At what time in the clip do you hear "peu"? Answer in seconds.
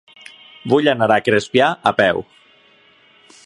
2.03-2.25